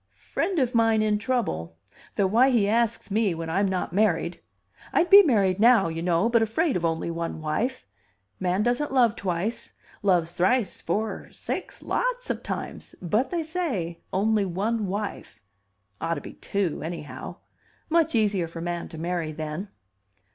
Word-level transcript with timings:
"Friend 0.15 0.57
of 0.57 0.73
mine 0.73 1.03
in 1.03 1.19
trouble; 1.19 1.77
though 2.15 2.25
why 2.25 2.49
he 2.49 2.67
asks 2.67 3.11
me 3.11 3.35
when 3.35 3.51
I'm 3.51 3.67
not 3.67 3.93
married 3.93 4.41
I'd 4.91 5.11
be 5.11 5.21
married 5.21 5.59
now, 5.59 5.89
you 5.89 6.01
know, 6.01 6.27
but 6.27 6.41
afraid 6.41 6.75
of 6.75 6.83
only 6.83 7.11
one 7.11 7.39
wife. 7.39 7.85
Man 8.39 8.63
doesn't 8.63 8.91
love 8.91 9.15
twice; 9.15 9.73
loves 10.01 10.33
thrice, 10.33 10.81
four, 10.81 11.29
six, 11.29 11.83
lots 11.83 12.31
of 12.31 12.41
times; 12.41 12.95
but 12.99 13.29
they 13.29 13.43
say 13.43 14.01
only 14.11 14.43
one 14.43 14.87
wife. 14.87 15.39
Ought 16.01 16.15
to 16.15 16.21
be 16.21 16.33
two, 16.33 16.81
anyhow. 16.81 17.35
Much 17.87 18.15
easier 18.15 18.47
for 18.47 18.59
man 18.59 18.87
to 18.89 18.97
marry 18.97 19.31
then." 19.31 19.69